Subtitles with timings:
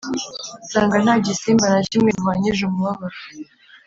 [0.63, 3.17] nsanga nta gisimba na kimwe duhwanyije umubabaro,